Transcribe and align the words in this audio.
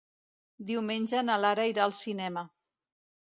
Diumenge 0.69 1.21
na 1.27 1.35
Lara 1.43 1.67
irà 1.73 1.85
al 1.85 1.95
cinema. 1.99 2.45